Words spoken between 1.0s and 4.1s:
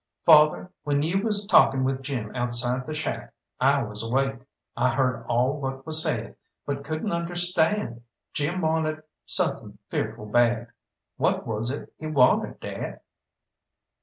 you was talking with Jim outside the shack I was